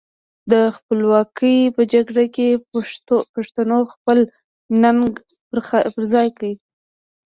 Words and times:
د 0.51 0.53
خپلواکۍ 0.75 1.57
په 1.75 1.81
جګړه 1.93 2.25
کې 2.35 2.47
پښتنو 3.33 3.79
خپله 3.93 4.23
ننګه 4.81 5.21
پر 5.47 5.59
خای 6.09 6.29
کړه. 6.37 6.51